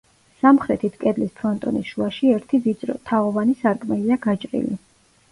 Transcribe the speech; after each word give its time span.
სამხრეთით 0.43 0.95
კედლის 1.01 1.33
ფრონტონის 1.41 1.91
შუაში 1.91 2.31
ერთი 2.37 2.59
ვიწრო, 2.63 2.95
თაღოვანი 3.09 3.53
სარკმელია 3.59 4.17
გაჭრილი. 4.25 4.73